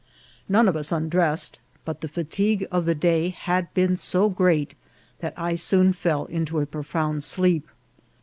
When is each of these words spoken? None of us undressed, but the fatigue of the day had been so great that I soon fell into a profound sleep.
None 0.49 0.67
of 0.67 0.75
us 0.75 0.91
undressed, 0.91 1.59
but 1.85 2.01
the 2.01 2.07
fatigue 2.07 2.65
of 2.71 2.85
the 2.85 2.95
day 2.95 3.29
had 3.29 3.71
been 3.75 3.95
so 3.95 4.29
great 4.29 4.73
that 5.19 5.35
I 5.37 5.53
soon 5.53 5.93
fell 5.93 6.25
into 6.25 6.59
a 6.59 6.65
profound 6.65 7.23
sleep. 7.23 7.67